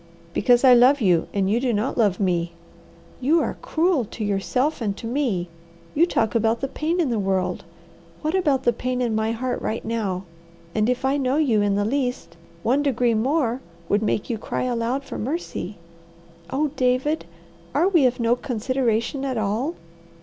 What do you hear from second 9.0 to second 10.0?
my heart right